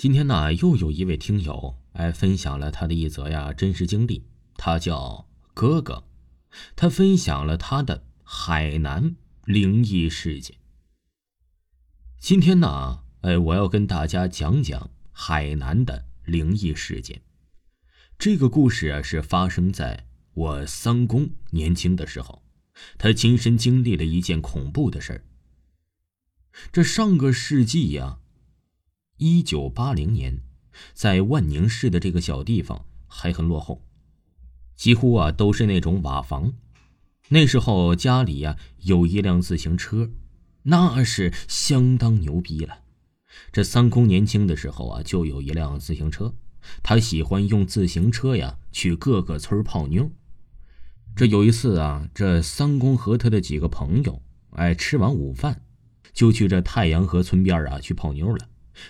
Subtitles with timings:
[0.00, 6.04] 今天呢，又有一位听友哎分享了他的一则呀真实经历，他叫哥哥，
[6.74, 10.56] 他分享了他的海南灵异事件。
[12.18, 17.20] 今天呢，哎，我要跟大家讲讲海南的灵异事件。
[18.18, 22.42] 这个故事啊，是发生在我三公年轻的时候，
[22.96, 25.24] 他亲身经历了一件恐怖的事儿。
[26.72, 28.19] 这上个世纪呀。
[29.22, 30.40] 一九八零年，
[30.94, 33.84] 在万宁市的这个小地方还很落后，
[34.76, 36.54] 几乎啊都是那种瓦房。
[37.28, 40.08] 那时候家里呀有一辆自行车，
[40.62, 42.78] 那是相当牛逼了。
[43.52, 46.34] 这三公年轻的时候啊就有一辆自行车，
[46.82, 50.10] 他喜欢用自行车呀去各个村泡妞。
[51.14, 55.60] 这有一次啊，这三公和他的几个朋友，哎，吃完午饭，
[56.14, 58.46] 就去这太阳河村边啊去泡妞了。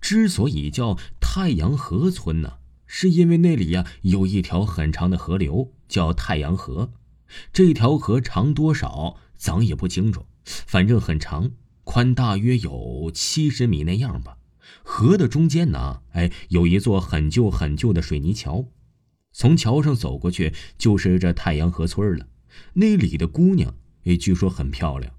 [0.00, 2.54] 之所以叫太阳河村呢，
[2.86, 6.92] 是因为那里呀有一条很长的河流，叫太阳河。
[7.52, 11.52] 这条河长多少，咱也不清楚，反正很长，
[11.84, 14.36] 宽大约有七十米那样吧。
[14.82, 18.66] 河的中间呢，哎，有一座很旧很旧的水泥桥，
[19.32, 22.28] 从桥上走过去就是这太阳河村了。
[22.74, 25.14] 那里的姑娘，也据说很漂亮。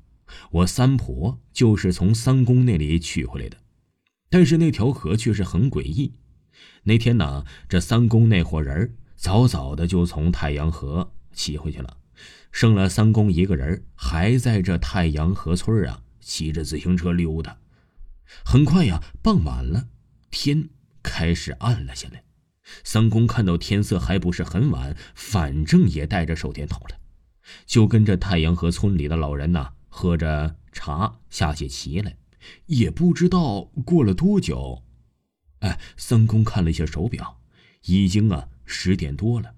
[0.52, 3.58] 我三婆就是从三公那里娶回来的。
[4.34, 6.16] 但是那条河却是很诡异。
[6.82, 11.98] 那天呢，这三公那伙人早早的就从太阳河骑回去了，
[12.52, 17.60] 剩了三公一个人还在这太阳河村啊骑着自行车溜达。
[18.44, 19.90] 很快呀，傍晚了，
[20.32, 20.68] 天
[21.04, 22.24] 开始暗了下来。
[22.84, 26.98] 三公看到天色还不是很晚，反正也带着手电筒了，
[27.68, 32.18] 就跟着太阳河村里的老人呐喝着茶下起棋来。
[32.66, 34.84] 也不知道过了多久，
[35.60, 37.42] 哎，三公看了一下手表，
[37.86, 39.56] 已经啊十点多了，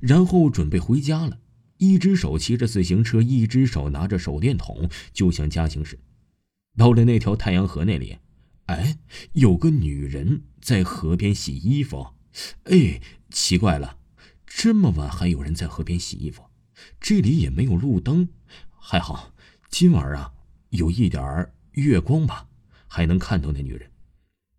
[0.00, 1.40] 然后准备回家了。
[1.78, 5.98] 一只手骑着自行车，一只手拿着手电筒，就向家行驶。
[6.76, 8.18] 到了那条太阳河那里，
[8.66, 8.98] 哎，
[9.32, 12.14] 有个女人在河边洗衣服。
[12.64, 13.00] 哎，
[13.30, 13.98] 奇怪了，
[14.46, 16.44] 这么晚还有人在河边洗衣服？
[17.00, 18.28] 这里也没有路灯，
[18.70, 19.32] 还好
[19.68, 20.32] 今晚啊
[20.70, 21.54] 有一点儿。
[21.74, 22.48] 月光吧，
[22.86, 23.90] 还能看到那女人。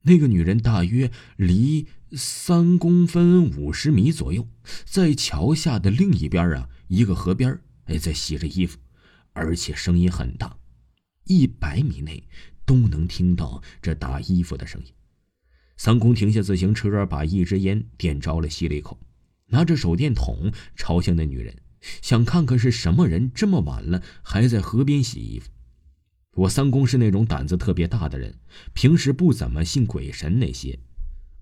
[0.02, 4.48] 那个女人大约离三公分五十米左右，
[4.86, 8.78] 在桥下的另一边啊，一个河边哎，在洗着衣服，
[9.34, 10.58] 而且声音很大，
[11.24, 12.24] 一百米内
[12.66, 14.94] 都能听到这打衣服的声音。
[15.78, 19.00] 三公停下自行车，把一支烟点着了，吸了一口，
[19.48, 21.56] 拿着手电筒朝向那女人，
[22.02, 25.50] 想看看是什么人，这么晚了还在河边洗衣服。
[26.36, 28.36] 我三公是那种胆子特别大的人，
[28.74, 30.78] 平时不怎么信鬼神那些。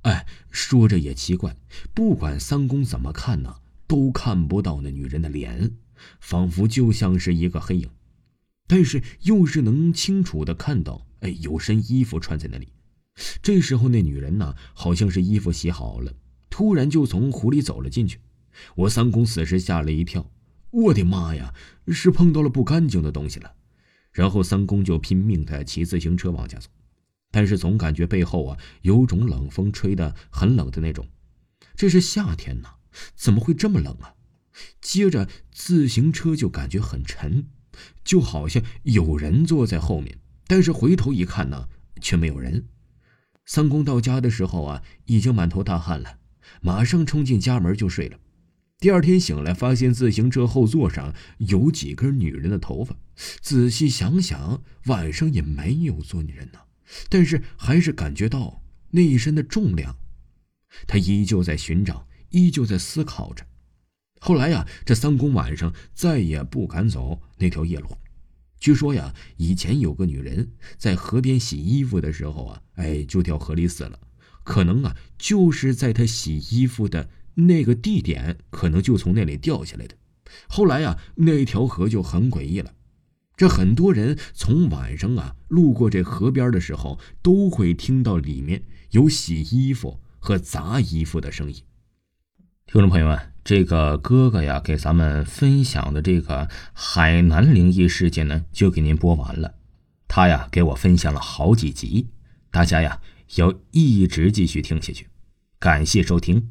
[0.04, 1.56] 哎，说着也奇怪，
[1.96, 3.56] 不管三公怎么看呢，
[3.88, 5.72] 都看不到那女人的脸，
[6.20, 7.90] 仿佛就像是一个黑影。
[8.68, 12.68] 但是又是能清楚的看到，哎，有身衣服穿在那里。
[13.42, 16.14] 这时候那女人呢，好像是衣服洗好了，
[16.52, 18.20] 突然就从湖里走了进去。
[18.76, 20.30] 我三公此时吓了一跳，
[20.70, 21.52] 我的妈呀，
[21.88, 23.56] 是碰到了不干净的东西了。
[24.14, 26.70] 然后三公就拼命的骑自行车往家走，
[27.32, 31.08] 但是总感觉背后啊有种冷风吹的很冷的那种。
[31.76, 32.76] 这是夏天呐，
[33.16, 34.14] 怎么会这么冷啊？
[34.80, 37.48] 接着自行车就感觉很沉，
[38.04, 40.20] 就好像有人坐在后面。
[40.46, 41.68] 但是回头一看呢，
[42.00, 42.68] 却没有人。
[43.46, 46.20] 三公到家的时候啊，已经满头大汗了，
[46.62, 48.20] 马上冲进家门就睡了。
[48.80, 52.98] 第二天醒来，发现自行车后座上有几根女人的头发。
[53.42, 56.60] 仔细想想，晚上也没有坐女人呢，
[57.08, 58.62] 但是还是感觉到
[58.92, 59.96] 那一身的重量。
[60.86, 63.46] 他依旧在寻找，依旧在思考着。
[64.20, 67.98] 后来呀，这三公晚上再也不敢走那条夜路。
[68.60, 73.98] 据说呀，以前有个女人在河边洗衣服的时候啊，哎，就掉河里死了。
[74.44, 77.10] 可能啊，就是在她洗衣服的。
[77.36, 79.96] 那个地点可能就从那里掉下来的。
[80.48, 82.74] 后来啊，那条河就很诡异了。
[83.36, 91.62] 这很多人从晚上啊路过这河边的时候，都会听到里面有洗衣服和砸衣服的声音。
[92.66, 99.56] 听众朋友们，这个哥哥呀给咱们分享的这个海南灵异事件呢，就给您播完了。
[100.08, 102.08] 他呀给我分享了好几集，
[102.52, 103.02] 大家呀
[103.36, 105.08] 要一直继续听下去。
[105.60, 106.50] 感谢收听。